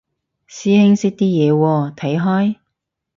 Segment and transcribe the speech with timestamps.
[0.47, 2.55] 師兄識啲嘢喎，睇開？